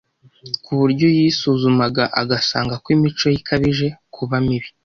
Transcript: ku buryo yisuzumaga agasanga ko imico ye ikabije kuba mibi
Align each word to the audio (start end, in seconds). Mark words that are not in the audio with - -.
ku 0.63 0.71
buryo 0.79 1.07
yisuzumaga 1.17 2.03
agasanga 2.21 2.73
ko 2.83 2.87
imico 2.95 3.25
ye 3.31 3.35
ikabije 3.39 3.87
kuba 4.15 4.35
mibi 4.45 4.69